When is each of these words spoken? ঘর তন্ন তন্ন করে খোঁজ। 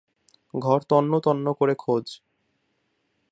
ঘর 0.53 0.79
তন্ন 0.89 1.11
তন্ন 1.19 1.45
করে 1.53 1.73
খোঁজ। 1.75 2.05